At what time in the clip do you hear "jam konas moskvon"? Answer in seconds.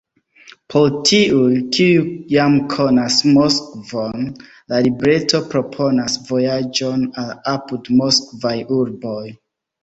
2.35-4.23